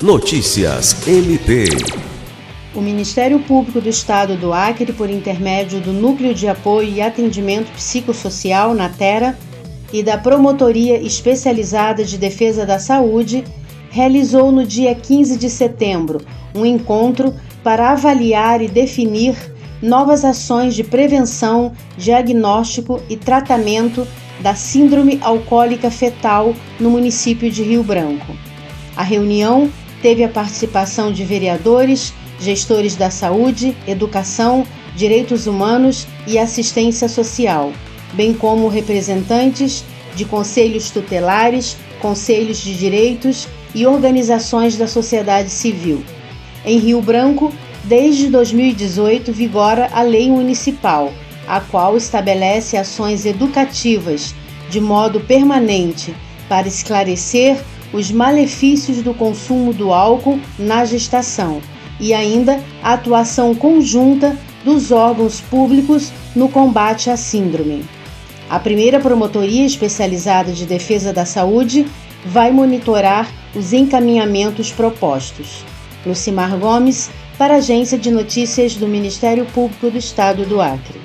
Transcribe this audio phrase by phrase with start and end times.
[0.00, 1.64] Notícias MP.
[2.72, 7.72] O Ministério Público do Estado do Acre, por intermédio do Núcleo de Apoio e Atendimento
[7.72, 9.36] Psicossocial, NATERA,
[9.92, 13.42] e da Promotoria Especializada de Defesa da Saúde,
[13.90, 16.20] realizou no dia 15 de setembro
[16.54, 17.34] um encontro
[17.64, 19.34] para avaliar e definir
[19.82, 24.06] novas ações de prevenção, diagnóstico e tratamento
[24.38, 28.32] da Síndrome Alcoólica Fetal no município de Rio Branco.
[28.96, 29.68] A reunião
[30.02, 37.72] teve a participação de vereadores, gestores da saúde, educação, direitos humanos e assistência social,
[38.12, 39.84] bem como representantes
[40.14, 46.02] de conselhos tutelares, conselhos de direitos e organizações da sociedade civil.
[46.64, 47.52] Em Rio Branco,
[47.84, 51.12] desde 2018 vigora a Lei Municipal,
[51.46, 54.34] a qual estabelece ações educativas
[54.68, 56.14] de modo permanente
[56.48, 57.58] para esclarecer
[57.92, 61.60] os malefícios do consumo do álcool na gestação
[62.00, 67.84] e ainda a atuação conjunta dos órgãos públicos no combate à síndrome.
[68.50, 71.86] A primeira promotoria especializada de defesa da saúde
[72.24, 75.64] vai monitorar os encaminhamentos propostos.
[76.06, 80.97] Lucimar Gomes, para a Agência de Notícias do Ministério Público do Estado do Acre.